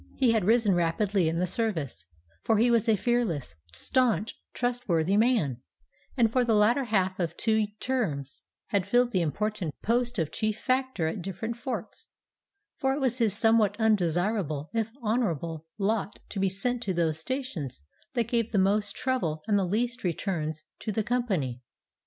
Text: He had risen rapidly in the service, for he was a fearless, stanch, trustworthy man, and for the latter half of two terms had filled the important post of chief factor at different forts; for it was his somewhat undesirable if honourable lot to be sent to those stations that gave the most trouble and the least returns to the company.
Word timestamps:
He 0.15 0.31
had 0.31 0.45
risen 0.45 0.73
rapidly 0.73 1.29
in 1.29 1.37
the 1.37 1.45
service, 1.45 2.07
for 2.41 2.57
he 2.57 2.71
was 2.71 2.89
a 2.89 2.95
fearless, 2.95 3.53
stanch, 3.71 4.33
trustworthy 4.51 5.15
man, 5.15 5.61
and 6.17 6.31
for 6.31 6.43
the 6.43 6.55
latter 6.55 6.85
half 6.85 7.19
of 7.19 7.37
two 7.37 7.67
terms 7.79 8.41
had 8.69 8.87
filled 8.87 9.11
the 9.11 9.21
important 9.21 9.75
post 9.83 10.17
of 10.17 10.31
chief 10.31 10.57
factor 10.59 11.05
at 11.07 11.21
different 11.21 11.55
forts; 11.55 12.09
for 12.77 12.93
it 12.95 12.99
was 12.99 13.19
his 13.19 13.35
somewhat 13.37 13.79
undesirable 13.79 14.71
if 14.73 14.91
honourable 15.03 15.67
lot 15.77 16.17
to 16.29 16.39
be 16.39 16.49
sent 16.49 16.81
to 16.81 16.95
those 16.95 17.19
stations 17.19 17.83
that 18.15 18.27
gave 18.27 18.49
the 18.51 18.57
most 18.57 18.95
trouble 18.95 19.43
and 19.45 19.59
the 19.59 19.63
least 19.65 20.03
returns 20.03 20.63
to 20.79 20.91
the 20.91 21.03
company. 21.03 21.61